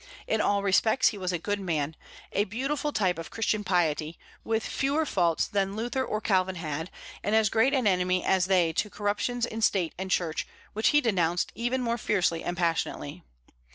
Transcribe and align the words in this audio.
In 0.25 0.41
all 0.41 0.63
respects 0.63 1.09
he 1.09 1.19
was 1.19 1.31
a 1.31 1.37
good 1.37 1.59
man, 1.59 1.95
a 2.31 2.45
beautiful 2.45 2.91
type 2.91 3.19
of 3.19 3.29
Christian 3.29 3.63
piety, 3.63 4.17
with 4.43 4.65
fewer 4.65 5.05
faults 5.05 5.45
than 5.47 5.75
Luther 5.75 6.03
or 6.03 6.19
Calvin 6.19 6.55
had, 6.55 6.89
and 7.21 7.35
as 7.35 7.51
great 7.51 7.75
an 7.75 7.85
enemy 7.85 8.25
as 8.25 8.47
they 8.47 8.73
to 8.73 8.89
corruptions 8.89 9.45
in 9.45 9.61
State 9.61 9.93
and 9.99 10.09
Church, 10.09 10.47
which 10.73 10.87
he 10.87 11.01
denounced 11.01 11.51
even 11.53 11.83
more 11.83 11.99
fiercely 11.99 12.43
and 12.43 12.57
passionately. 12.57 13.21